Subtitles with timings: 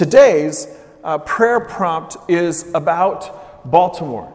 [0.00, 0.66] today's
[1.04, 4.32] uh, prayer prompt is about Baltimore.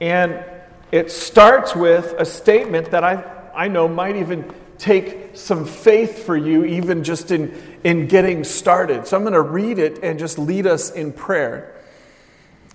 [0.00, 0.44] And
[0.92, 6.36] it starts with a statement that I, I know might even take some faith for
[6.36, 9.04] you, even just in, in getting started.
[9.08, 11.74] So I'm going to read it and just lead us in prayer.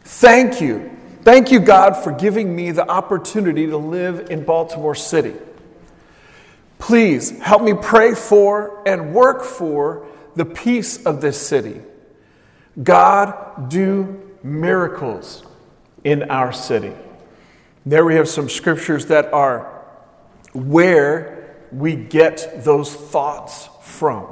[0.03, 0.91] Thank you.
[1.21, 5.35] Thank you, God, for giving me the opportunity to live in Baltimore City.
[6.79, 10.05] Please help me pray for and work for
[10.35, 11.79] the peace of this city.
[12.81, 15.43] God, do miracles
[16.03, 16.93] in our city.
[17.85, 19.83] There we have some scriptures that are
[20.53, 24.23] where we get those thoughts from.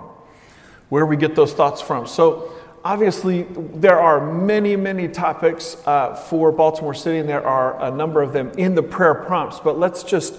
[0.89, 2.05] Where we get those thoughts from.
[2.05, 2.51] So,
[2.83, 8.21] obviously, there are many, many topics uh, for Baltimore City, and there are a number
[8.21, 10.35] of them in the prayer prompts, but let's just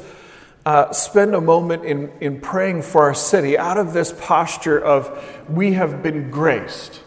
[0.67, 5.45] uh, spend a moment in, in praying for our city out of this posture of
[5.49, 7.01] we have been graced.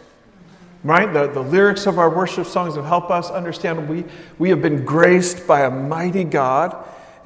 [0.88, 1.12] Right?
[1.12, 4.06] The, the lyrics of our worship songs have helped us understand we,
[4.38, 6.74] we have been graced by a mighty God.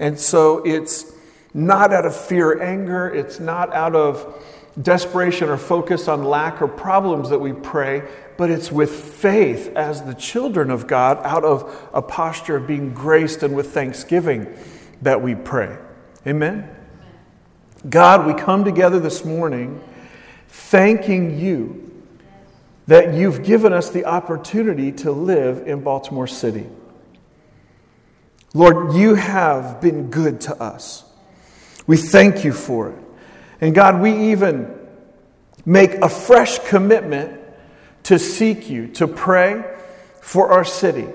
[0.00, 1.12] And so it's
[1.55, 4.44] not out of fear or anger, it's not out of
[4.83, 8.02] desperation or focus on lack or problems that we pray,
[8.36, 12.92] but it's with faith as the children of God out of a posture of being
[12.92, 14.52] graced and with thanksgiving
[15.02, 15.78] that we pray.
[16.27, 16.68] Amen?
[17.88, 19.80] God, we come together this morning
[20.48, 21.91] thanking you
[22.86, 26.66] that you've given us the opportunity to live in Baltimore City.
[28.55, 31.05] Lord, you have been good to us.
[31.86, 32.98] We thank you for it.
[33.61, 34.78] And God, we even
[35.64, 37.41] make a fresh commitment
[38.05, 39.64] to seek you, to pray
[40.20, 41.06] for our city,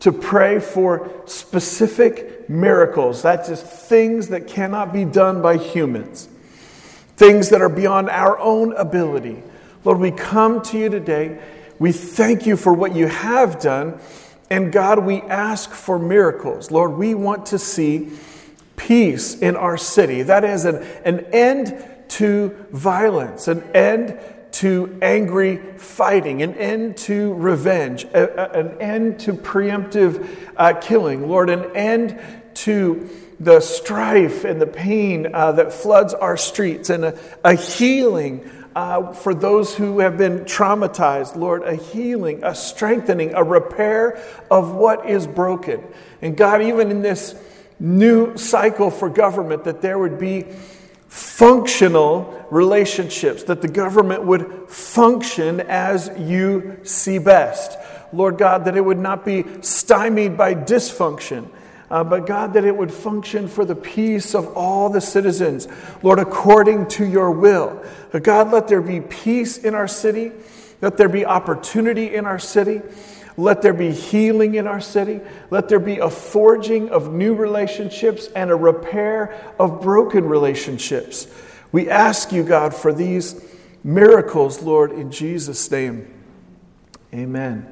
[0.00, 3.22] to pray for specific miracles.
[3.22, 6.28] That's just things that cannot be done by humans,
[7.16, 9.42] things that are beyond our own ability.
[9.84, 11.40] Lord, we come to you today.
[11.78, 13.98] We thank you for what you have done.
[14.50, 16.70] And God, we ask for miracles.
[16.70, 18.10] Lord, we want to see
[18.76, 20.22] peace in our city.
[20.22, 24.18] That is an, an end to violence, an end
[24.52, 31.28] to angry fighting, an end to revenge, a, a, an end to preemptive uh, killing.
[31.28, 32.20] Lord, an end
[32.54, 38.50] to the strife and the pain uh, that floods our streets, and a, a healing
[38.74, 44.74] uh, for those who have been traumatized, Lord, a healing, a strengthening, a repair of
[44.74, 45.82] what is broken.
[46.22, 47.34] And God, even in this
[47.78, 50.46] new cycle for government, that there would be
[51.08, 57.76] functional relationships, that the government would function as you see best.
[58.12, 61.48] Lord God, that it would not be stymied by dysfunction
[61.90, 65.66] uh, but God, that it would function for the peace of all the citizens,
[66.02, 67.84] Lord, according to your will.
[68.12, 70.32] But God, let there be peace in our city,
[70.80, 72.80] let there be opportunity in our city.
[73.36, 75.20] Let there be healing in our city.
[75.50, 81.26] Let there be a forging of new relationships and a repair of broken relationships.
[81.72, 83.42] We ask you, God, for these
[83.82, 86.12] miracles, Lord, in Jesus' name.
[87.14, 87.66] Amen.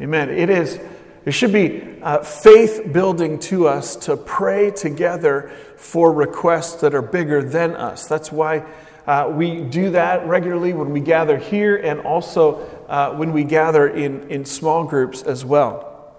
[0.00, 0.30] Amen.
[0.30, 0.78] It is.
[1.24, 7.02] It should be uh, faith building to us to pray together for requests that are
[7.02, 8.06] bigger than us.
[8.06, 8.64] That's why
[9.06, 13.88] uh, we do that regularly when we gather here and also uh, when we gather
[13.88, 16.14] in, in small groups as well.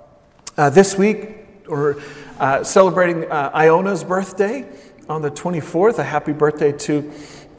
[0.57, 1.37] Uh, this week,
[1.67, 2.01] we're
[2.39, 4.65] uh, celebrating uh, Iona's birthday
[5.07, 5.99] on the 24th.
[5.99, 7.11] A happy birthday to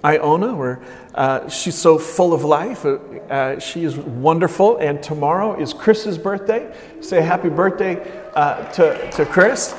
[0.06, 0.54] Iona.
[0.54, 0.78] We're
[1.14, 2.84] uh, she's so full of life.
[2.84, 4.76] Uh, uh, she is wonderful.
[4.76, 6.72] And tomorrow is Chris's birthday.
[7.00, 9.74] Say happy birthday uh, to, to Chris.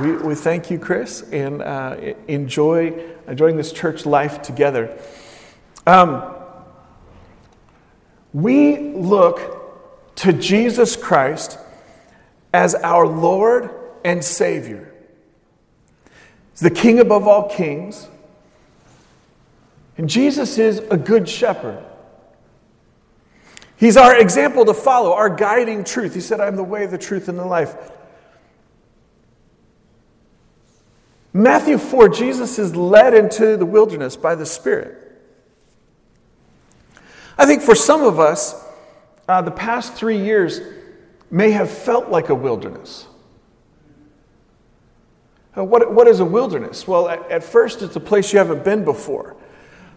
[0.00, 2.94] We, we thank you, Chris, and uh, enjoy
[3.28, 4.98] enjoying this church life together.
[5.86, 6.34] Um,
[8.32, 11.58] we look to Jesus Christ
[12.54, 13.70] as our Lord
[14.04, 14.94] and Savior.
[16.56, 18.08] The King above all kings.
[19.98, 21.84] And Jesus is a good shepherd.
[23.76, 26.14] He's our example to follow, our guiding truth.
[26.14, 27.74] He said, I am the way, the truth, and the life.
[31.32, 34.98] Matthew 4, Jesus is led into the wilderness by the Spirit.
[37.36, 38.54] I think for some of us,
[39.28, 40.60] uh, the past three years
[41.30, 43.06] may have felt like a wilderness.
[45.56, 46.86] Uh, what, what is a wilderness?
[46.86, 49.36] Well, at, at first, it's a place you haven't been before.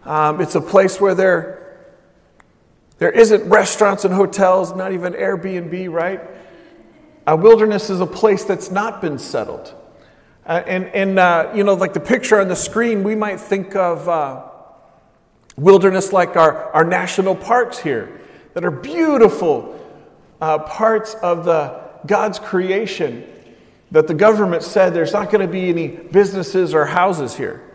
[0.05, 1.89] Um, it's a place where there,
[2.99, 6.21] there isn't restaurants and hotels, not even Airbnb, right?
[7.25, 9.73] A wilderness is a place that's not been settled.
[10.45, 13.75] Uh, and, and uh, you know, like the picture on the screen, we might think
[13.75, 14.43] of uh,
[15.57, 18.21] wilderness like our, our national parks here.
[18.53, 19.79] that are beautiful
[20.39, 23.27] uh, parts of the God's creation
[23.91, 27.74] that the government said there's not going to be any businesses or houses here.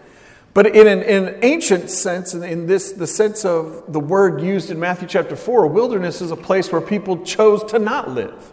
[0.53, 4.71] But in an, in an ancient sense, in this the sense of the word used
[4.71, 8.51] in Matthew chapter 4, a wilderness is a place where people chose to not live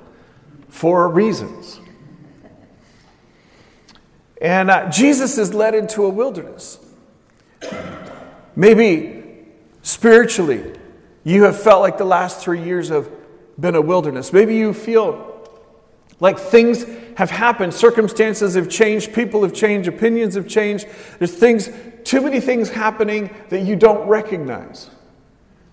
[0.70, 1.80] for reasons.
[4.40, 6.78] And uh, Jesus is led into a wilderness.
[8.56, 9.48] Maybe
[9.82, 10.78] spiritually,
[11.24, 13.10] you have felt like the last three years have
[13.60, 14.32] been a wilderness.
[14.32, 15.37] Maybe you feel
[16.20, 16.86] like things
[17.16, 20.88] have happened, circumstances have changed, people have changed, opinions have changed.
[21.20, 21.70] There's things,
[22.04, 24.90] too many things happening that you don't recognize,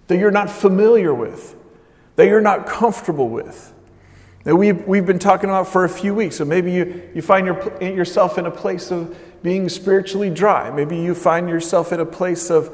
[0.07, 1.57] that you're not familiar with,
[2.17, 3.73] that you're not comfortable with.
[4.45, 6.37] That we've, we've been talking about for a few weeks.
[6.37, 10.71] So maybe you, you find your, yourself in a place of being spiritually dry.
[10.71, 12.71] Maybe you find yourself in a place of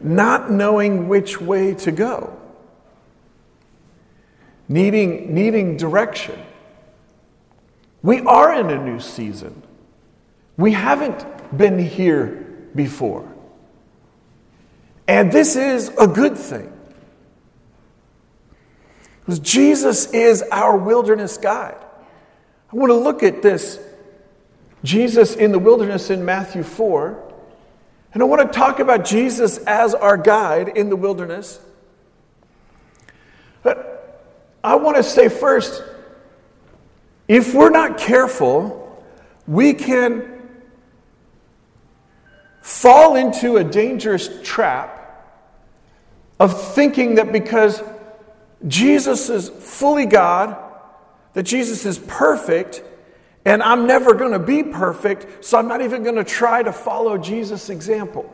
[0.00, 2.38] not knowing which way to go,
[4.66, 6.40] needing, needing direction.
[8.02, 9.62] We are in a new season.
[10.56, 13.30] We haven't been here before.
[15.06, 16.72] And this is a good thing.
[19.20, 21.76] Because Jesus is our wilderness guide.
[22.72, 23.78] I want to look at this
[24.82, 27.34] Jesus in the wilderness in Matthew 4.
[28.12, 31.60] And I want to talk about Jesus as our guide in the wilderness.
[33.62, 34.24] But
[34.64, 35.82] I want to say first
[37.30, 39.04] if we're not careful,
[39.46, 40.48] we can
[42.60, 45.30] fall into a dangerous trap
[46.40, 47.84] of thinking that because
[48.66, 50.56] Jesus is fully God,
[51.34, 52.82] that Jesus is perfect,
[53.44, 56.72] and I'm never going to be perfect, so I'm not even going to try to
[56.72, 58.28] follow Jesus' example.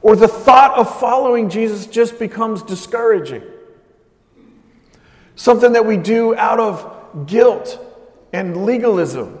[0.00, 3.42] Or the thought of following Jesus just becomes discouraging.
[5.34, 7.80] Something that we do out of guilt
[8.32, 9.38] and legalism.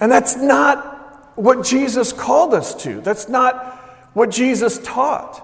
[0.00, 3.00] And that's not what Jesus called us to.
[3.00, 3.76] That's not
[4.14, 5.42] what Jesus taught.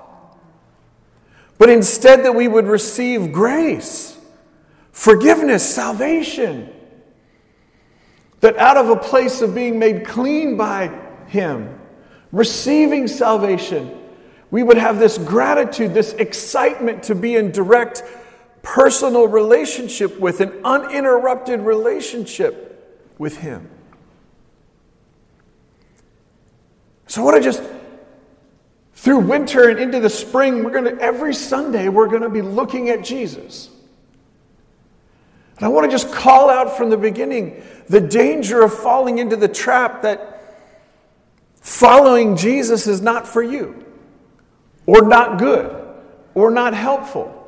[1.58, 4.18] But instead, that we would receive grace,
[4.90, 6.70] forgiveness, salvation.
[8.40, 10.88] That out of a place of being made clean by
[11.28, 11.78] Him,
[12.32, 13.96] receiving salvation,
[14.50, 18.02] we would have this gratitude, this excitement to be in direct
[18.62, 23.68] personal relationship with, an uninterrupted relationship with Him.
[27.06, 27.62] So, what I just,
[28.94, 32.42] through winter and into the spring, we're going to, every Sunday, we're going to be
[32.42, 33.68] looking at Jesus.
[35.56, 39.36] And I want to just call out from the beginning the danger of falling into
[39.36, 40.28] the trap that
[41.60, 43.84] following Jesus is not for you,
[44.86, 45.84] or not good,
[46.34, 47.41] or not helpful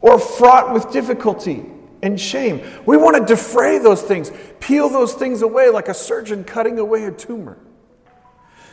[0.00, 1.64] or fraught with difficulty
[2.02, 2.60] and shame.
[2.86, 7.04] We want to defray those things, peel those things away like a surgeon cutting away
[7.04, 7.58] a tumor.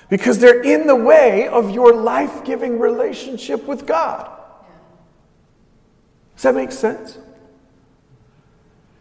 [0.10, 4.32] Because they're in the way of your life giving relationship with God.
[6.36, 7.18] Does that make sense?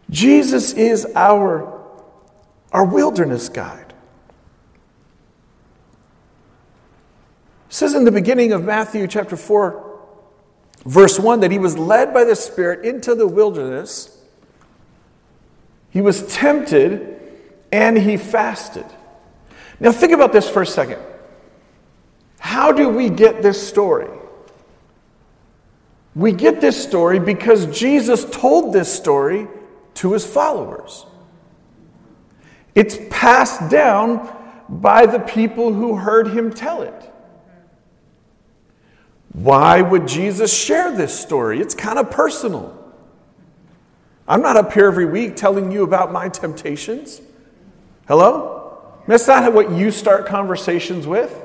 [0.09, 1.81] Jesus is our,
[2.73, 3.93] our wilderness guide.
[7.69, 9.86] It says in the beginning of Matthew chapter 4,
[10.87, 14.17] Verse 1 that he was led by the Spirit into the wilderness.
[15.89, 17.19] He was tempted
[17.73, 18.85] and he fasted.
[19.81, 21.01] Now, think about this for a second.
[22.39, 24.07] How do we get this story?
[26.15, 29.47] We get this story because Jesus told this story
[29.95, 31.05] to his followers.
[32.75, 34.33] It's passed down
[34.69, 37.11] by the people who heard him tell it.
[39.37, 41.59] Why would Jesus share this story?
[41.59, 42.75] It's kind of personal.
[44.27, 47.21] I'm not up here every week telling you about my temptations.
[48.07, 48.81] Hello?
[49.05, 51.39] That's not what you start conversations with.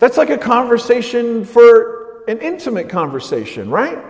[0.00, 4.04] That's like a conversation for an intimate conversation, right?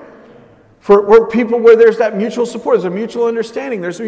[0.81, 3.81] For where people where there's that mutual support, there's a mutual understanding.
[3.81, 4.01] There's,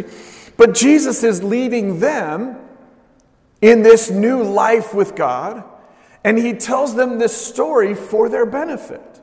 [0.57, 2.59] but Jesus is leading them
[3.63, 5.63] in this new life with God
[6.27, 9.21] and he tells them this story for their benefit.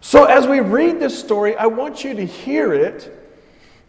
[0.00, 3.14] So, as we read this story, I want you to hear it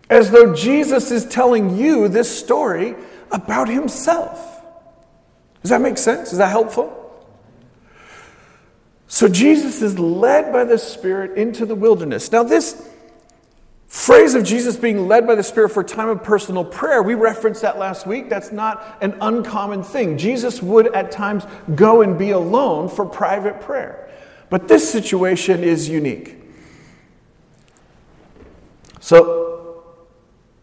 [0.09, 2.95] as though Jesus is telling you this story
[3.31, 4.61] about himself.
[5.61, 6.33] Does that make sense?
[6.33, 6.93] Is that helpful?
[9.07, 12.29] So, Jesus is led by the Spirit into the wilderness.
[12.29, 12.89] Now, this
[13.87, 17.13] phrase of Jesus being led by the Spirit for a time of personal prayer, we
[17.15, 18.29] referenced that last week.
[18.29, 20.17] That's not an uncommon thing.
[20.17, 24.09] Jesus would at times go and be alone for private prayer.
[24.49, 26.35] But this situation is unique.
[28.99, 29.83] So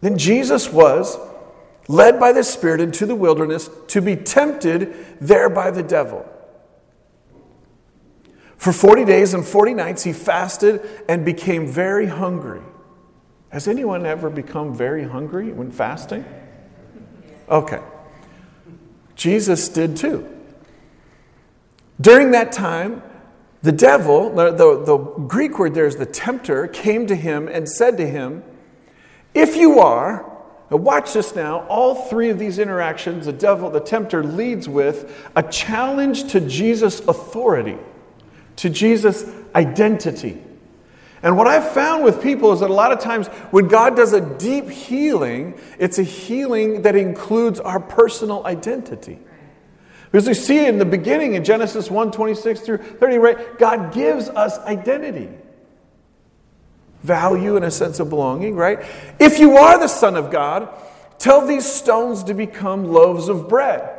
[0.00, 1.18] then Jesus was
[1.88, 6.28] led by the Spirit into the wilderness to be tempted there by the devil.
[8.56, 12.62] For 40 days and 40 nights he fasted and became very hungry.
[13.54, 16.24] Has anyone ever become very hungry when fasting?
[17.48, 17.80] Okay.
[19.14, 20.28] Jesus did too.
[22.00, 23.00] During that time,
[23.62, 27.68] the devil, the, the, the, Greek word there is the tempter, came to him and
[27.68, 28.42] said to him,
[29.34, 30.28] If you are,
[30.68, 35.44] watch this now, all three of these interactions, the devil, the tempter leads with a
[35.44, 37.78] challenge to Jesus' authority,
[38.56, 40.43] to Jesus' identity.
[41.24, 44.12] And what I've found with people is that a lot of times when God does
[44.12, 49.18] a deep healing, it's a healing that includes our personal identity.
[50.12, 53.58] Because we see in the beginning in Genesis 1 26 through 30, right?
[53.58, 55.30] God gives us identity,
[57.02, 58.84] value, and a sense of belonging, right?
[59.18, 60.68] If you are the Son of God,
[61.18, 63.98] tell these stones to become loaves of bread.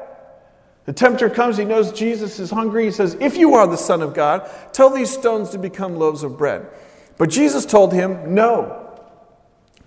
[0.85, 2.85] The tempter comes, he knows Jesus is hungry.
[2.85, 6.21] He says, If you are the Son of God, tell these stones to become loaves
[6.21, 6.67] of bread.
[7.17, 8.81] But Jesus told him, No.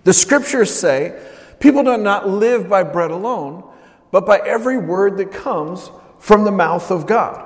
[0.03, 1.21] The scriptures say,
[1.59, 3.63] People do not live by bread alone,
[4.11, 7.45] but by every word that comes from the mouth of God.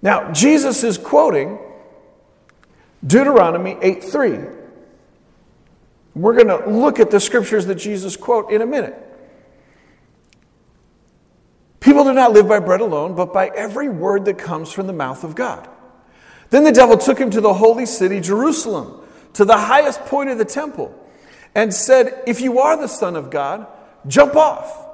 [0.00, 1.58] Now, Jesus is quoting
[3.06, 4.38] Deuteronomy 8 3.
[6.14, 9.04] We're going to look at the scriptures that Jesus quote in a minute.
[11.80, 14.92] People do not live by bread alone, but by every word that comes from the
[14.92, 15.68] mouth of God.
[16.50, 19.00] Then the devil took him to the holy city, Jerusalem,
[19.34, 20.94] to the highest point of the temple,
[21.54, 23.66] and said, If you are the Son of God,
[24.06, 24.86] jump off.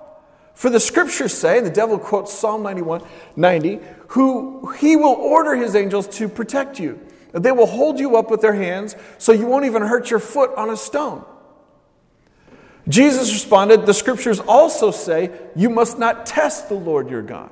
[0.54, 3.02] For the scriptures say, and the devil quotes Psalm 91
[3.36, 7.00] 90, who he will order his angels to protect you.
[7.32, 10.52] They will hold you up with their hands so you won't even hurt your foot
[10.56, 11.24] on a stone.
[12.88, 17.50] Jesus responded, The scriptures also say, You must not test the Lord your God.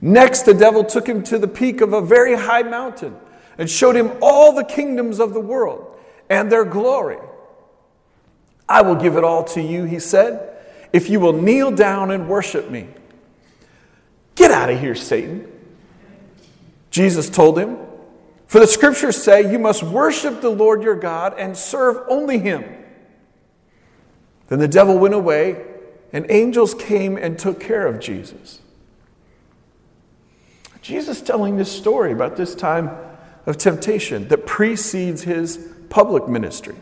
[0.00, 3.16] Next, the devil took him to the peak of a very high mountain
[3.56, 5.96] and showed him all the kingdoms of the world
[6.30, 7.18] and their glory.
[8.68, 10.56] I will give it all to you, he said,
[10.92, 12.88] if you will kneel down and worship me.
[14.34, 15.50] Get out of here, Satan.
[16.90, 17.76] Jesus told him,
[18.46, 22.64] For the scriptures say, You must worship the Lord your God and serve only him.
[24.48, 25.64] Then the devil went away,
[26.12, 28.60] and angels came and took care of Jesus.
[30.88, 32.90] Jesus telling this story about this time
[33.44, 36.76] of temptation that precedes his public ministry.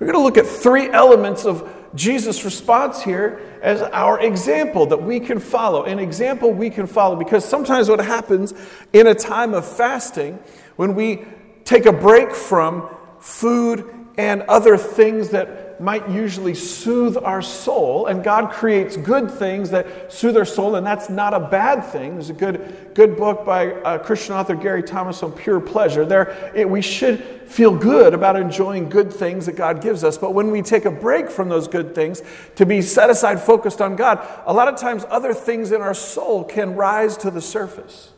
[0.00, 5.00] We're going to look at three elements of Jesus' response here as our example that
[5.00, 7.14] we can follow, an example we can follow.
[7.14, 8.52] Because sometimes what happens
[8.92, 10.36] in a time of fasting,
[10.74, 11.24] when we
[11.62, 12.88] take a break from
[13.20, 13.88] food
[14.18, 20.12] and other things that might usually soothe our soul, and God creates good things that
[20.12, 22.14] soothe our soul, and that's not a bad thing.
[22.14, 26.04] There's a good, good book by uh, Christian author Gary Thomas on pure pleasure.
[26.04, 30.34] There, it, we should feel good about enjoying good things that God gives us, but
[30.34, 32.22] when we take a break from those good things
[32.56, 35.94] to be set aside, focused on God, a lot of times other things in our
[35.94, 38.09] soul can rise to the surface.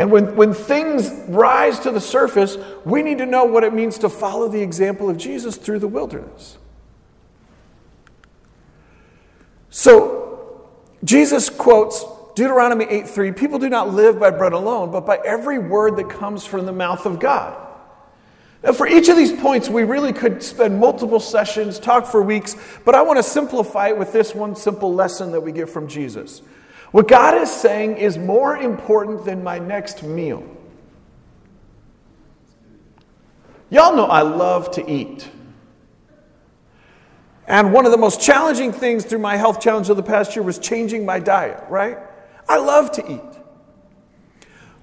[0.00, 3.98] And when, when things rise to the surface, we need to know what it means
[3.98, 6.56] to follow the example of Jesus through the wilderness.
[9.68, 10.70] So,
[11.04, 12.02] Jesus quotes
[12.34, 16.08] Deuteronomy 8 3 People do not live by bread alone, but by every word that
[16.08, 17.54] comes from the mouth of God.
[18.62, 22.56] Now, for each of these points, we really could spend multiple sessions, talk for weeks,
[22.86, 25.88] but I want to simplify it with this one simple lesson that we get from
[25.88, 26.40] Jesus.
[26.90, 30.44] What God is saying is more important than my next meal.
[33.70, 35.30] Y'all know I love to eat.
[37.46, 40.42] And one of the most challenging things through my health challenge of the past year
[40.42, 41.98] was changing my diet, right?
[42.48, 43.42] I love to eat.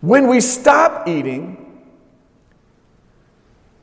[0.01, 1.81] When we stop eating,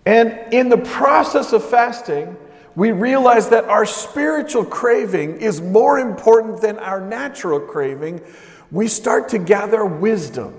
[0.06, 2.36] and in the process of fasting,
[2.76, 8.20] we realize that our spiritual craving is more important than our natural craving,
[8.70, 10.54] we start to gather wisdom.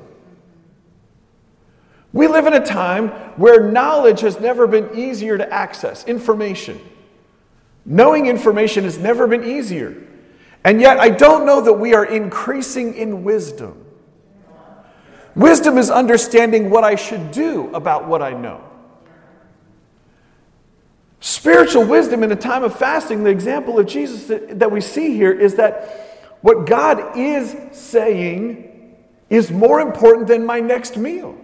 [2.13, 6.79] We live in a time where knowledge has never been easier to access, information.
[7.85, 10.01] Knowing information has never been easier.
[10.63, 13.85] And yet, I don't know that we are increasing in wisdom.
[15.35, 18.63] Wisdom is understanding what I should do about what I know.
[21.19, 25.15] Spiritual wisdom in a time of fasting, the example of Jesus that, that we see
[25.15, 28.95] here is that what God is saying
[29.29, 31.35] is more important than my next meal.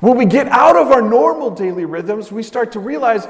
[0.00, 3.26] When we get out of our normal daily rhythms, we start to realize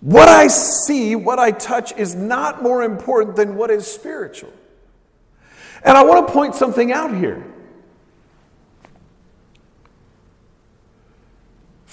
[0.00, 4.52] what I see, what I touch, is not more important than what is spiritual.
[5.82, 7.44] And I want to point something out here.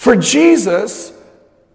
[0.06, 1.12] For Jesus,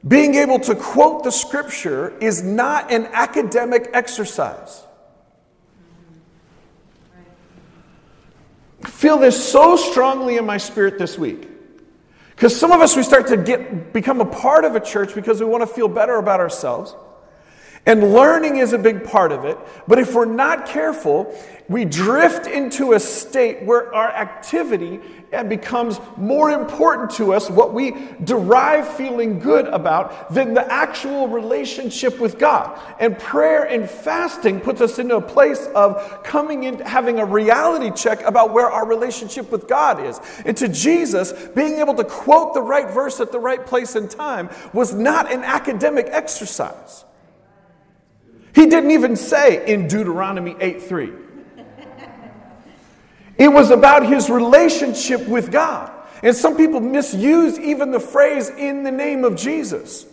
[0.07, 4.85] being able to quote the scripture is not an academic exercise.
[8.85, 11.49] I feel this so strongly in my spirit this week.
[12.29, 15.41] Because some of us, we start to get, become a part of a church because
[15.41, 16.95] we want to feel better about ourselves.
[17.87, 19.59] And learning is a big part of it.
[19.89, 21.35] But if we're not careful,
[21.71, 25.01] we drift into a state where our activity
[25.33, 27.95] uh, becomes more important to us, what we
[28.25, 32.79] derive feeling good about, than the actual relationship with God.
[32.99, 37.93] And prayer and fasting puts us into a place of coming in, having a reality
[37.93, 40.21] check about where our relationship with God is.
[40.45, 44.11] And to Jesus, being able to quote the right verse at the right place and
[44.11, 47.05] time was not an academic exercise.
[48.55, 51.13] He didn't even say in Deuteronomy 8 3.
[53.39, 55.91] It was about his relationship with God.
[56.23, 60.05] And some people misuse even the phrase in the name of Jesus.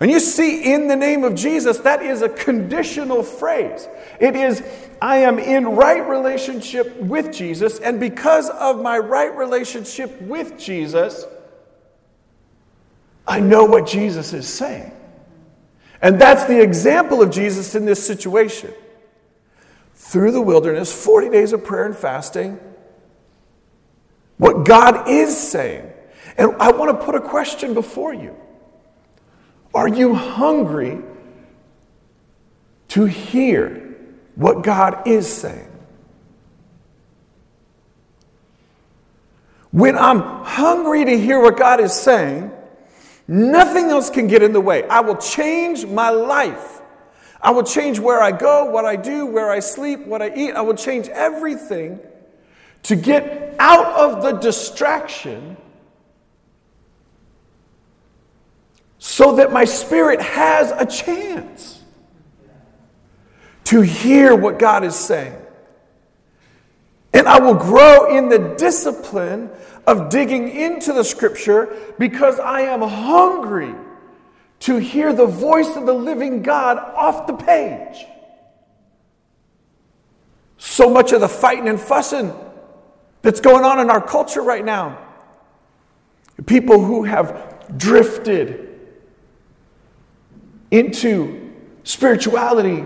[0.00, 3.86] And you see, in the name of Jesus, that is a conditional phrase.
[4.18, 4.62] It is,
[5.02, 11.26] I am in right relationship with Jesus, and because of my right relationship with Jesus,
[13.26, 14.92] I know what Jesus is saying.
[16.02, 18.72] And that's the example of Jesus in this situation
[19.94, 22.58] through the wilderness, 40 days of prayer and fasting,
[24.38, 25.92] what God is saying.
[26.38, 28.34] And I want to put a question before you
[29.74, 31.02] Are you hungry
[32.88, 33.96] to hear
[34.34, 35.66] what God is saying?
[39.70, 42.50] When I'm hungry to hear what God is saying,
[43.30, 44.86] nothing else can get in the way.
[44.88, 46.80] I will change my life
[47.42, 50.52] I will change where I go, what I do, where I sleep, what I eat.
[50.52, 52.00] I will change everything
[52.82, 55.56] to get out of the distraction
[58.98, 61.82] so that my spirit has a chance
[63.64, 65.39] to hear what God is saying.
[67.20, 69.50] And I will grow in the discipline
[69.86, 73.74] of digging into the scripture because I am hungry
[74.60, 78.06] to hear the voice of the living God off the page.
[80.56, 82.32] So much of the fighting and fussing
[83.20, 84.98] that's going on in our culture right now.
[86.46, 88.80] People who have drifted
[90.70, 91.52] into
[91.84, 92.82] spirituality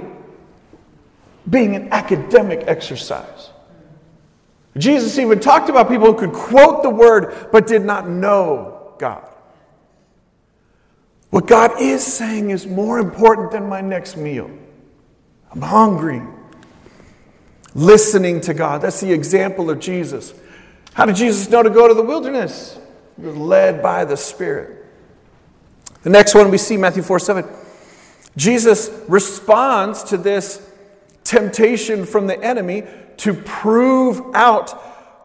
[1.49, 3.51] being an academic exercise.
[4.77, 9.29] Jesus even talked about people who could quote the word but did not know God.
[11.31, 14.51] What God is saying is more important than my next meal.
[15.51, 16.23] I'm hungry.
[17.75, 18.83] Listening to God.
[18.83, 20.33] That's the example of Jesus.
[20.93, 22.79] How did Jesus know to go to the wilderness?
[23.17, 24.87] He was led by the Spirit.
[26.03, 27.45] The next one we see, Matthew 4 7.
[28.37, 30.61] Jesus responds to this
[31.35, 32.85] temptation from the enemy
[33.17, 34.71] to prove out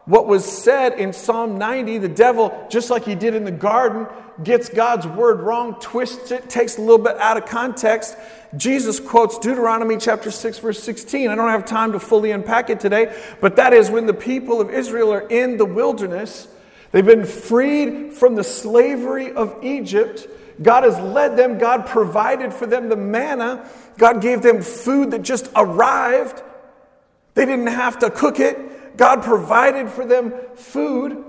[0.06, 4.08] what was said in Psalm 90, the devil, just like he did in the garden,
[4.42, 8.16] gets God's word wrong, twists it, takes a little bit out of context.
[8.56, 11.30] Jesus quotes Deuteronomy chapter 6, verse 16.
[11.30, 14.60] I don't have time to fully unpack it today, but that is when the people
[14.60, 16.48] of Israel are in the wilderness.
[16.90, 20.26] They've been freed from the slavery of Egypt.
[20.62, 25.22] God has led them, God provided for them the manna, God gave them food that
[25.22, 26.42] just arrived.
[27.34, 28.96] They didn't have to cook it.
[28.96, 31.24] God provided for them food,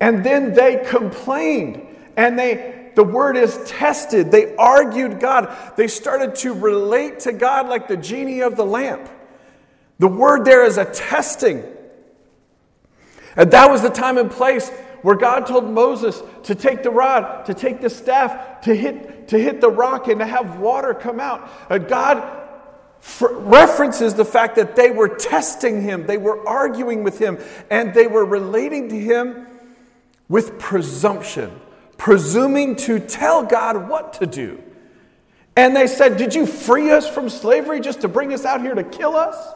[0.00, 1.86] and then they complained.
[2.16, 4.30] And they, the word is tested.
[4.30, 5.54] They argued God.
[5.76, 9.08] They started to relate to God like the genie of the lamp.
[9.98, 11.62] The word there is a testing.
[13.36, 14.70] And that was the time and place
[15.06, 19.38] where God told Moses to take the rod, to take the staff, to hit, to
[19.38, 21.48] hit the rock, and to have water come out.
[21.86, 22.28] God
[23.20, 27.38] references the fact that they were testing him, they were arguing with him,
[27.70, 29.46] and they were relating to him
[30.28, 31.60] with presumption,
[31.96, 34.60] presuming to tell God what to do.
[35.54, 38.74] And they said, Did you free us from slavery just to bring us out here
[38.74, 39.54] to kill us?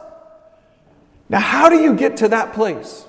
[1.27, 3.05] Now, how do you get to that place?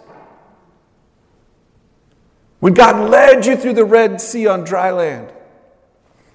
[2.62, 5.32] When God led you through the Red Sea on dry land,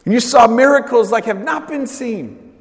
[0.04, 2.54] and you saw miracles like have not been seen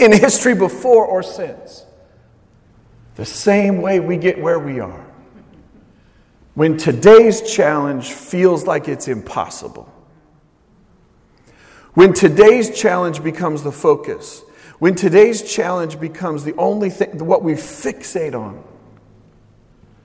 [0.00, 1.84] in history before or since.
[3.14, 5.06] The same way we get where we are.
[6.54, 9.88] when today's challenge feels like it's impossible.
[11.94, 14.42] When today's challenge becomes the focus,
[14.80, 18.64] when today's challenge becomes the only thing, what we fixate on.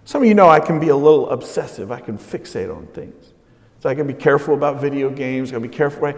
[0.06, 1.92] Some of you know I can be a little obsessive.
[1.92, 3.34] I can fixate on things.
[3.80, 5.50] So I can be careful about video games.
[5.50, 6.02] I can be careful.
[6.02, 6.18] Right?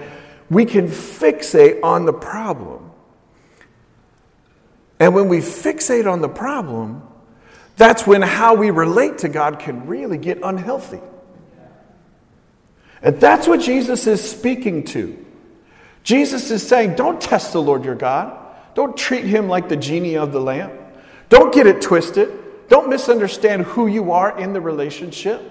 [0.49, 2.91] We can fixate on the problem.
[4.99, 7.01] And when we fixate on the problem,
[7.77, 10.99] that's when how we relate to God can really get unhealthy.
[13.01, 15.25] And that's what Jesus is speaking to.
[16.03, 18.37] Jesus is saying, don't test the Lord your God.
[18.73, 20.73] Don't treat him like the genie of the lamp.
[21.29, 22.31] Don't get it twisted.
[22.69, 25.41] Don't misunderstand who you are in the relationship.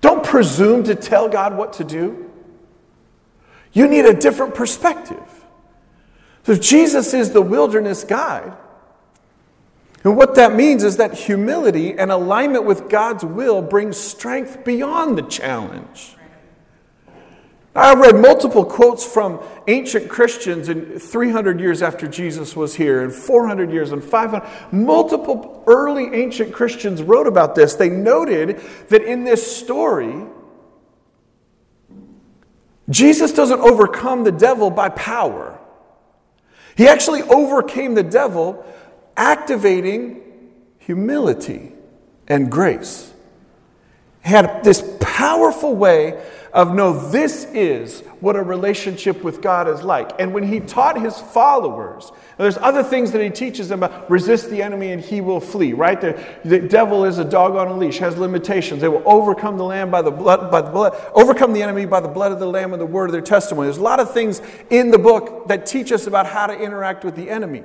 [0.00, 2.30] Don't presume to tell God what to do.
[3.72, 5.44] You need a different perspective.
[6.44, 8.56] So Jesus is the wilderness guide.
[10.04, 15.18] And what that means is that humility and alignment with God's will brings strength beyond
[15.18, 16.15] the challenge.
[17.76, 23.02] I have read multiple quotes from ancient Christians in 300 years after Jesus was here,
[23.02, 24.72] and 400 years, and 500.
[24.72, 27.74] Multiple early ancient Christians wrote about this.
[27.74, 30.24] They noted that in this story,
[32.88, 35.58] Jesus doesn't overcome the devil by power.
[36.76, 38.64] He actually overcame the devil
[39.18, 40.22] activating
[40.78, 41.72] humility
[42.26, 43.12] and grace.
[44.24, 46.22] He had this powerful way
[46.56, 50.12] of no, this is what a relationship with God is like.
[50.18, 54.48] And when he taught his followers, there's other things that he teaches them about resist
[54.48, 56.00] the enemy and he will flee, right?
[56.00, 58.80] The, the devil is a dog on a leash, has limitations.
[58.80, 62.00] They will overcome the lamb by the blood, by the blood, overcome the enemy by
[62.00, 63.66] the blood of the lamb and the word of their testimony.
[63.66, 64.40] There's a lot of things
[64.70, 67.64] in the book that teach us about how to interact with the enemy.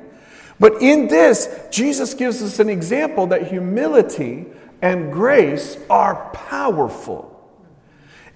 [0.60, 4.48] But in this, Jesus gives us an example that humility
[4.82, 7.31] and grace are powerful.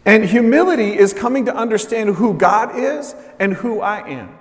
[0.05, 4.37] And humility is coming to understand who God is and who I am.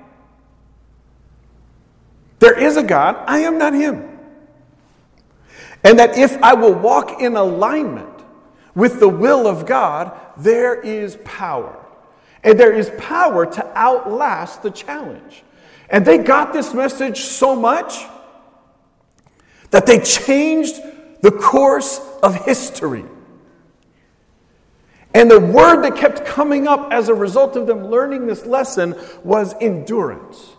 [2.39, 4.11] There is a God, I am not Him.
[5.83, 8.09] And that if I will walk in alignment
[8.75, 11.81] with the will of God, there is power.
[12.43, 15.43] And there is power to outlast the challenge.
[15.89, 18.05] And they got this message so much
[19.71, 20.77] that they changed
[21.23, 23.05] the course of history.
[25.15, 28.97] And the word that kept coming up as a result of them learning this lesson
[29.23, 30.51] was endurance.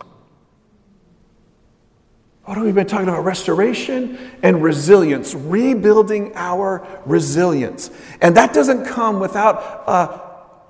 [2.44, 3.24] What have we been talking about?
[3.24, 7.90] Restoration and resilience, rebuilding our resilience.
[8.22, 10.20] And that doesn't come without a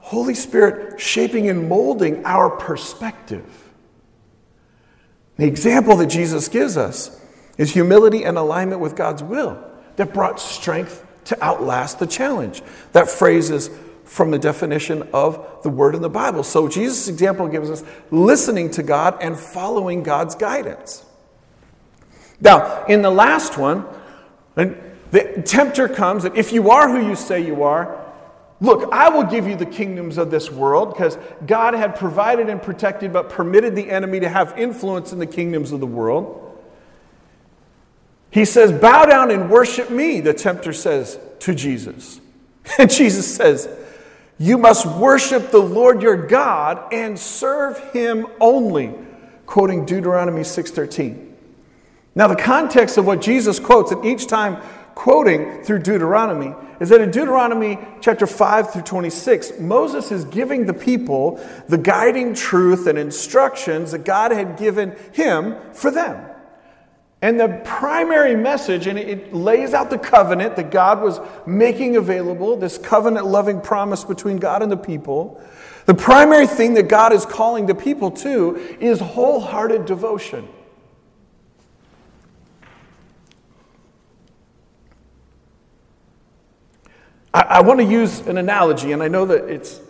[0.01, 3.45] Holy Spirit shaping and molding our perspective.
[5.37, 7.21] The example that Jesus gives us
[7.57, 9.63] is humility and alignment with God's will
[9.97, 12.63] that brought strength to outlast the challenge.
[12.93, 13.71] That phrase is
[14.05, 16.43] from the definition of the word in the Bible.
[16.43, 21.05] So Jesus' example gives us listening to God and following God's guidance.
[22.41, 23.85] Now, in the last one,
[24.55, 28.05] the tempter comes, and if you are who you say you are,
[28.61, 32.63] look, I will give you the kingdoms of this world because God had provided and
[32.63, 36.46] protected but permitted the enemy to have influence in the kingdoms of the world.
[38.37, 42.21] He says, Bow down and worship me, the tempter says to Jesus.
[42.79, 43.67] And Jesus says,
[44.37, 48.93] You must worship the Lord your God and serve him only,
[49.47, 51.33] quoting Deuteronomy 6:13.
[52.15, 54.57] Now, the context of what Jesus quotes, and each time
[54.95, 60.75] quoting through Deuteronomy, is that in Deuteronomy chapter 5 through 26, Moses is giving the
[60.75, 66.26] people the guiding truth and instructions that God had given him for them.
[67.23, 72.57] And the primary message, and it lays out the covenant that God was making available,
[72.57, 75.41] this covenant loving promise between God and the people.
[75.87, 80.47] The primary thing that God is calling the people to is wholehearted devotion.
[87.33, 89.81] I, I want to use an analogy, and I know that it's,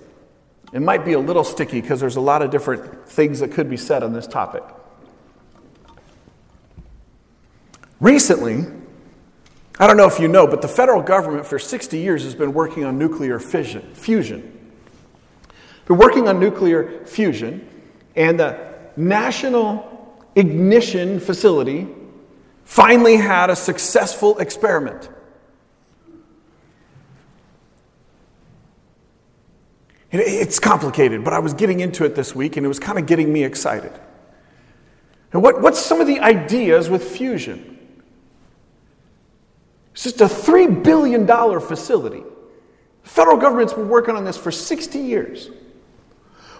[0.72, 3.68] it might be a little sticky because there's a lot of different things that could
[3.68, 4.62] be said on this topic.
[8.00, 8.64] Recently,
[9.78, 12.52] I don't know if you know, but the federal government for 60 years has been
[12.52, 14.52] working on nuclear fission, fusion.
[15.86, 17.68] They're working on nuclear fusion,
[18.14, 18.58] and the
[18.96, 21.88] National Ignition Facility
[22.64, 25.08] finally had a successful experiment.
[30.10, 33.06] It's complicated, but I was getting into it this week and it was kind of
[33.06, 33.92] getting me excited.
[35.32, 37.76] And what, what's some of the ideas with fusion?
[39.96, 41.26] It's just a $3 billion
[41.58, 42.22] facility.
[43.02, 45.48] The federal government's been working on this for 60 years.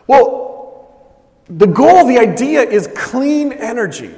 [0.07, 1.12] Well,
[1.46, 4.14] the goal, the idea is clean energy,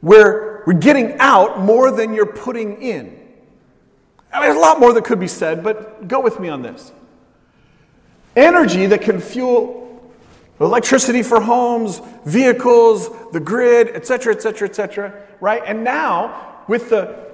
[0.00, 3.08] where we're getting out more than you're putting in.
[4.32, 6.62] I mean, there's a lot more that could be said, but go with me on
[6.62, 6.92] this.
[8.34, 10.10] Energy that can fuel
[10.58, 15.62] electricity for homes, vehicles, the grid, etc., etc., etc., right?
[15.66, 17.31] And now, with the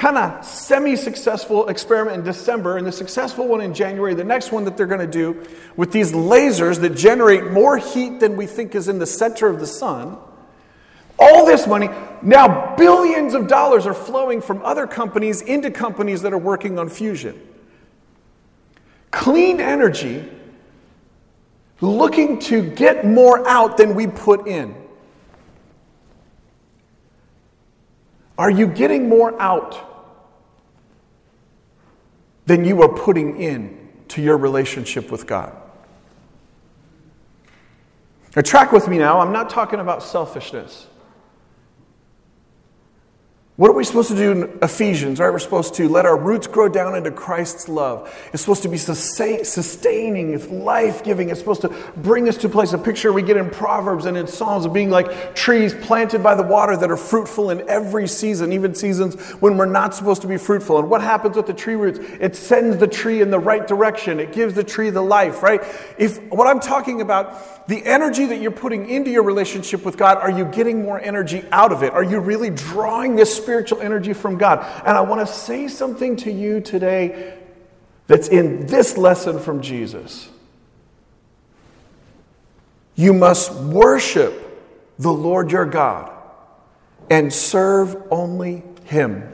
[0.00, 4.50] kind of semi successful experiment in December and the successful one in January, the next
[4.50, 8.46] one that they're going to do with these lasers that generate more heat than we
[8.46, 10.16] think is in the center of the sun.
[11.18, 11.90] All this money,
[12.22, 16.88] now billions of dollars are flowing from other companies into companies that are working on
[16.88, 17.38] fusion.
[19.10, 20.26] Clean energy
[21.82, 24.74] looking to get more out than we put in.
[28.38, 29.89] Are you getting more out
[32.50, 35.54] than you are putting in to your relationship with God?
[38.34, 39.20] Now, track with me now.
[39.20, 40.88] I'm not talking about selfishness.
[43.60, 45.20] What are we supposed to do in Ephesians?
[45.20, 48.10] Right, we're supposed to let our roots grow down into Christ's love.
[48.32, 51.28] It's supposed to be sustaining, it's life giving.
[51.28, 51.68] It's supposed to
[51.98, 52.72] bring us to a place.
[52.72, 56.36] A picture we get in Proverbs and in Psalms of being like trees planted by
[56.36, 60.26] the water that are fruitful in every season, even seasons when we're not supposed to
[60.26, 60.78] be fruitful.
[60.78, 61.98] And what happens with the tree roots?
[62.18, 64.20] It sends the tree in the right direction.
[64.20, 65.42] It gives the tree the life.
[65.42, 65.60] Right?
[65.98, 70.18] If what I'm talking about, the energy that you're putting into your relationship with God,
[70.18, 71.92] are you getting more energy out of it?
[71.92, 73.30] Are you really drawing this?
[73.30, 74.58] spiritual energy from God.
[74.84, 77.38] And I want to say something to you today
[78.08, 80.28] that's in this lesson from Jesus.
[82.96, 84.34] You must worship
[84.98, 86.10] the Lord your God
[87.08, 89.32] and serve only Him.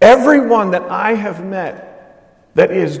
[0.00, 3.00] Everyone that I have met that is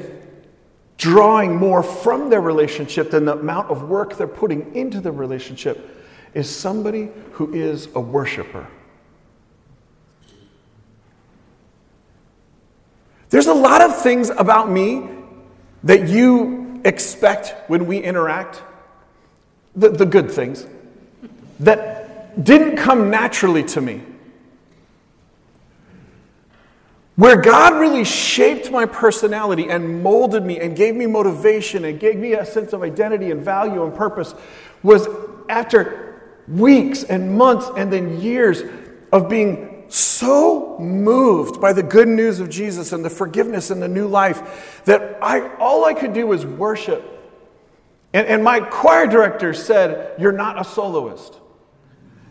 [1.02, 6.00] drawing more from their relationship than the amount of work they're putting into the relationship
[6.32, 8.68] is somebody who is a worshiper.
[13.30, 15.08] There's a lot of things about me
[15.82, 18.62] that you expect when we interact,
[19.74, 20.68] the, the good things,
[21.58, 24.02] that didn't come naturally to me.
[27.16, 32.16] Where God really shaped my personality and molded me and gave me motivation and gave
[32.16, 34.34] me a sense of identity and value and purpose
[34.82, 35.06] was
[35.48, 38.62] after weeks and months and then years
[39.12, 43.88] of being so moved by the good news of Jesus and the forgiveness and the
[43.88, 47.06] new life that I, all I could do was worship.
[48.14, 51.38] And, and my choir director said, You're not a soloist.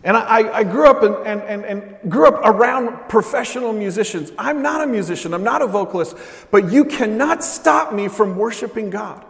[0.03, 4.31] And I, I grew up and, and, and, and grew up around professional musicians.
[4.37, 6.17] I'm not a musician, I'm not a vocalist,
[6.49, 9.25] but you cannot stop me from worshiping God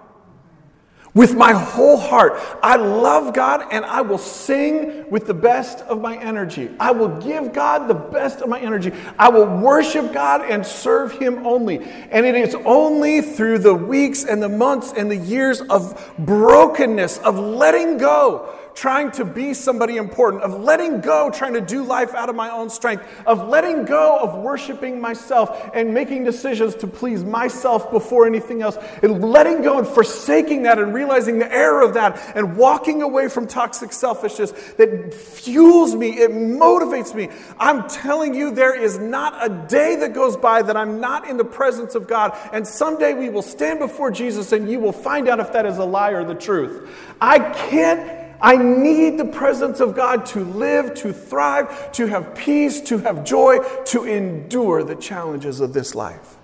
[1.14, 2.40] with my whole heart.
[2.64, 6.70] I love God and I will sing with the best of my energy.
[6.80, 8.94] I will give God the best of my energy.
[9.20, 11.80] I will worship God and serve Him only.
[11.80, 17.18] And it is only through the weeks and the months and the years of brokenness,
[17.20, 22.14] of letting go, trying to be somebody important, of letting go, trying to do life
[22.14, 26.88] out of my own strength, of letting go of worshiping myself and making decisions to
[26.88, 31.82] please myself before anything else, and letting go and forsaking that and realizing the error
[31.82, 37.30] of that and walking away from toxic selfishness that fuels me, it motivates me.
[37.60, 41.38] I'm telling you, there is not a day that goes by that I'm not in
[41.38, 42.38] the presence of God.
[42.54, 45.78] And someday we will stand before Jesus and you will find out if that is
[45.78, 46.90] a lie or the truth.
[47.20, 52.82] I can't I need the presence of God to live, to thrive, to have peace,
[52.82, 56.38] to have joy, to endure the challenges of this life.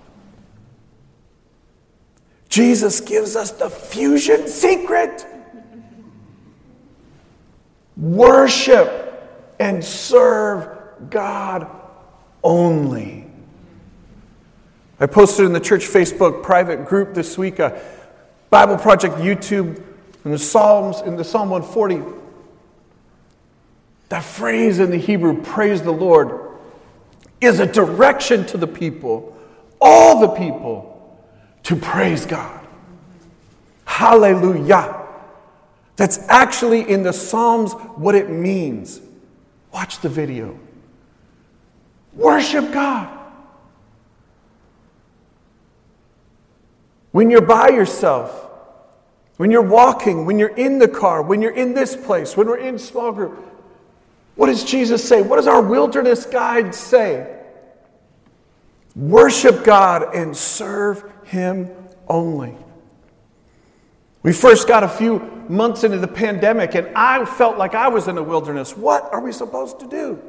[2.49, 5.25] Jesus gives us the fusion secret
[7.97, 11.67] worship and serve God
[12.43, 13.25] only.
[14.99, 17.81] I posted in the church Facebook private group this week a
[18.49, 19.83] Bible Project YouTube
[20.27, 22.03] in the Psalms, in the Psalm 140,
[24.09, 26.49] that phrase in the Hebrew, praise the Lord,
[27.39, 29.37] is a direction to the people,
[29.79, 31.17] all the people,
[31.63, 32.59] to praise God.
[33.85, 35.01] Hallelujah.
[35.95, 38.99] That's actually in the Psalms what it means.
[39.73, 40.59] Watch the video.
[42.11, 43.17] Worship God.
[47.13, 48.46] When you're by yourself,
[49.37, 52.57] When you're walking, when you're in the car, when you're in this place, when we're
[52.57, 53.43] in small group,
[54.35, 55.21] what does Jesus say?
[55.21, 57.35] What does our wilderness guide say?
[58.95, 61.71] Worship God and serve Him
[62.07, 62.55] only.
[64.23, 68.07] We first got a few months into the pandemic, and I felt like I was
[68.07, 68.75] in the wilderness.
[68.75, 70.19] What are we supposed to do?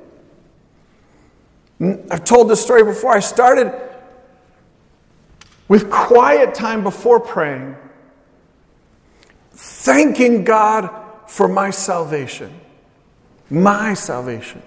[2.11, 3.13] I've told this story before.
[3.13, 3.73] I started
[5.69, 7.77] with quiet time before praying,
[9.89, 10.91] thanking God
[11.27, 12.53] for my salvation.
[13.49, 14.63] My salvation.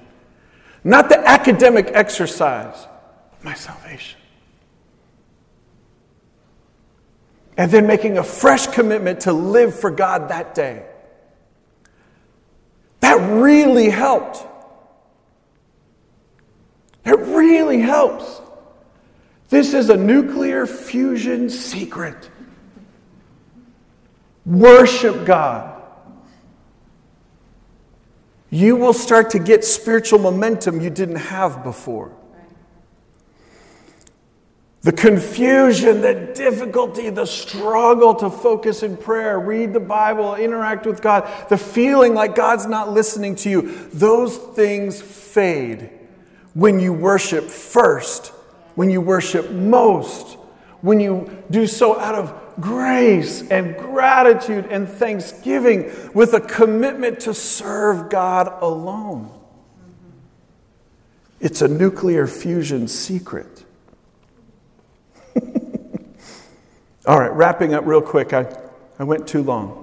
[0.83, 2.87] Not the academic exercise,
[3.43, 4.19] my salvation.
[7.55, 10.87] And then making a fresh commitment to live for God that day.
[13.01, 14.43] That really helped.
[17.05, 18.41] It really helps.
[19.49, 22.30] This is a nuclear fusion secret.
[24.45, 25.81] Worship God.
[28.49, 32.11] You will start to get spiritual momentum you didn't have before.
[34.81, 41.03] The confusion, the difficulty, the struggle to focus in prayer, read the Bible, interact with
[41.03, 45.91] God, the feeling like God's not listening to you, those things fade
[46.55, 48.27] when you worship first,
[48.73, 50.37] when you worship most,
[50.81, 57.33] when you do so out of grace and gratitude and thanksgiving with a commitment to
[57.33, 59.31] serve God alone.
[61.39, 63.63] It's a nuclear fusion secret.
[67.07, 68.33] All right, wrapping up real quick.
[68.33, 68.55] I,
[68.99, 69.81] I went too long.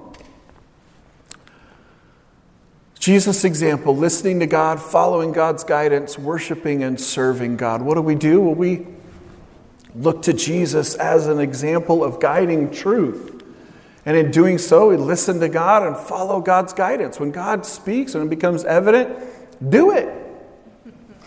[3.00, 7.80] Jesus' example, listening to God, following God's guidance, worshiping and serving God.
[7.80, 8.40] What do we do?
[8.40, 8.86] Well, we
[9.98, 13.42] look to Jesus as an example of guiding truth.
[14.06, 17.20] And in doing so, we listen to God and follow God's guidance.
[17.20, 19.18] When God speaks and it becomes evident,
[19.68, 20.08] do it.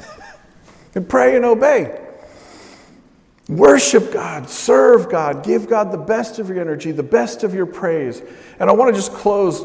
[0.95, 1.99] and pray and obey.
[3.47, 7.65] Worship God, serve God, give God the best of your energy, the best of your
[7.65, 8.21] praise.
[8.59, 9.61] And I want to just close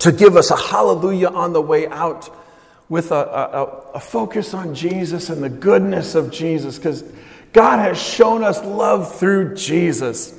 [0.00, 2.28] to give us a hallelujah on the way out
[2.90, 3.62] with a, a,
[3.94, 7.02] a focus on Jesus and the goodness of Jesus, because
[7.54, 10.34] God has shown us love through Jesus.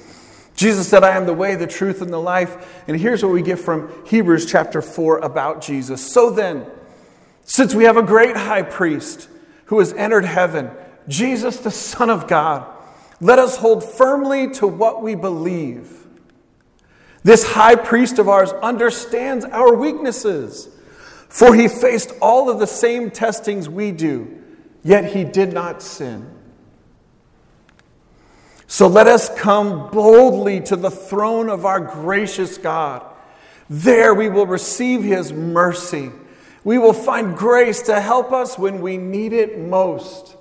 [0.53, 2.83] Jesus said, I am the way, the truth, and the life.
[2.87, 6.13] And here's what we get from Hebrews chapter 4 about Jesus.
[6.13, 6.65] So then,
[7.45, 9.29] since we have a great high priest
[9.65, 10.69] who has entered heaven,
[11.07, 12.69] Jesus, the Son of God,
[13.21, 16.05] let us hold firmly to what we believe.
[17.23, 20.67] This high priest of ours understands our weaknesses,
[21.29, 24.43] for he faced all of the same testings we do,
[24.83, 26.34] yet he did not sin.
[28.67, 33.05] So let us come boldly to the throne of our gracious God.
[33.69, 36.11] There we will receive his mercy.
[36.63, 40.35] We will find grace to help us when we need it most.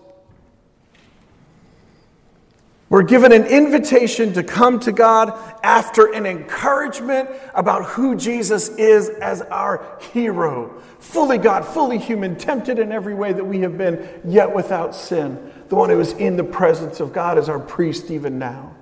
[2.91, 9.09] We're given an invitation to come to God after an encouragement about who Jesus is
[9.09, 10.81] as our hero.
[11.01, 15.53] Fully God, fully human, tempted in every way that we have been, yet without sin.
[15.69, 18.75] The one who is in the presence of God as our priest even now.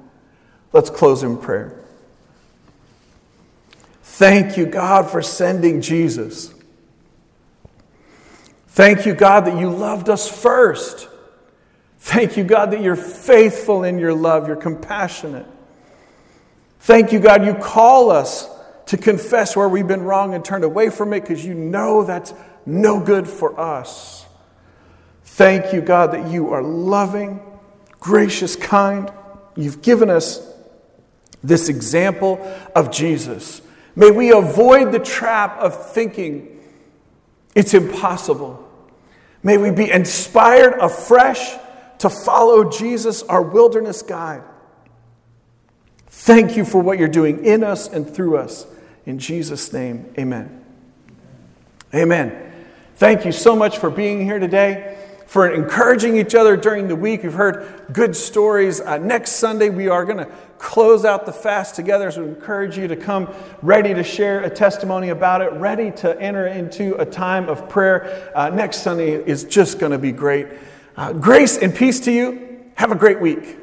[0.72, 1.78] Let's close in prayer.
[4.02, 6.52] Thank you, God, for sending Jesus.
[8.68, 11.08] Thank you, God, that you loved us first.
[11.98, 15.46] Thank you, God, that you're faithful in your love, you're compassionate.
[16.80, 18.48] Thank you, God, you call us
[18.86, 22.34] to confess where we've been wrong and turn away from it because you know that's
[22.66, 24.26] no good for us.
[25.32, 27.40] Thank you, God, that you are loving,
[27.98, 29.10] gracious, kind.
[29.56, 30.46] You've given us
[31.42, 32.38] this example
[32.76, 33.62] of Jesus.
[33.96, 36.60] May we avoid the trap of thinking
[37.54, 38.62] it's impossible.
[39.42, 41.54] May we be inspired afresh
[42.00, 44.42] to follow Jesus, our wilderness guide.
[46.08, 48.66] Thank you for what you're doing in us and through us.
[49.06, 50.62] In Jesus' name, amen.
[51.94, 52.52] Amen.
[52.96, 57.22] Thank you so much for being here today, for encouraging each other during the week.
[57.22, 58.80] We've heard good stories.
[58.80, 62.10] Uh, next Sunday, we are going to close out the fast together.
[62.10, 66.20] So we encourage you to come ready to share a testimony about it, ready to
[66.20, 68.30] enter into a time of prayer.
[68.34, 70.46] Uh, next Sunday is just going to be great.
[70.96, 72.70] Uh, grace and peace to you.
[72.74, 73.61] Have a great week.